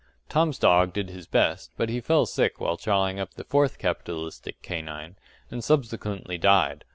[0.29, 4.59] Tom's dog did his best; but he fell sick while chawing up the fourth capitalistic
[4.63, 5.15] canine,
[5.51, 6.85] and subsequently died.